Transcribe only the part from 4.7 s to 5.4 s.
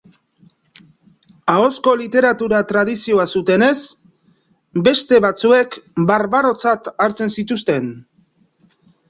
beste